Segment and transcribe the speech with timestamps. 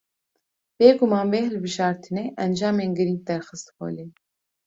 [0.77, 4.05] Bê guman vê hilbijartinê, encamên girîng derxist holê